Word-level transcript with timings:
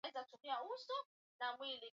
mauaji 0.03 0.17
ya 0.17 0.23
kimbari 0.23 0.47
yalijulikana 0.49 1.57
duniani 1.57 1.57
kote 1.79 1.87